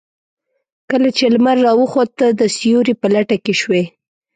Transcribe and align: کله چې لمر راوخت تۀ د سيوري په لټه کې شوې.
کله 0.89 1.09
چې 1.17 1.25
لمر 1.33 1.57
راوخت 1.65 2.09
تۀ 2.17 2.27
د 2.39 2.41
سيوري 2.57 2.93
په 3.01 3.07
لټه 3.13 3.37
کې 3.43 3.53
شوې. 3.61 3.83